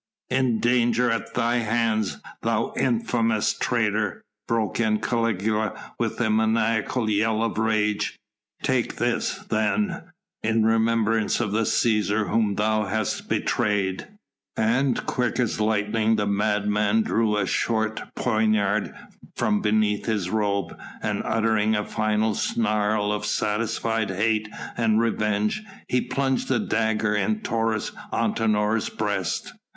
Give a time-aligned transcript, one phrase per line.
[0.31, 7.43] "In danger at thy hands, thou infamous traitor," broke in Caligula with a maniacal yell
[7.43, 8.17] of rage;
[8.63, 10.05] "take this then,
[10.41, 14.07] in remembrance of the Cæsar whom thou hast betrayed!"
[14.57, 18.95] And quick as lightning the madman drew a short poniard
[19.35, 26.01] from beneath his robe, and, uttering a final snarl of satisfied hate and revenge, he
[26.01, 29.53] plunged the dagger in Taurus Antinor's breast.